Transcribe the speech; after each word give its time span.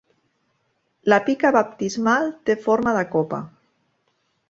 La 1.13 1.19
pica 1.27 1.53
baptismal 1.57 2.33
té 2.49 2.59
forma 2.67 2.99
de 3.01 3.07
copa. 3.15 3.47